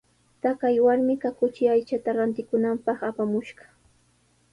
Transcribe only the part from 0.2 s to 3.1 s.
Taqay warmiqa kuchi aychata rantikunanpaq